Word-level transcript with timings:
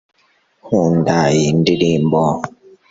Nkunda 0.65 1.15
iyi 1.37 1.49
ndirimbo 1.59 2.21